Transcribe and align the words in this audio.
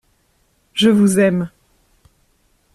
Je 0.73 0.89
vous 0.89 1.19
aime. 1.19 1.51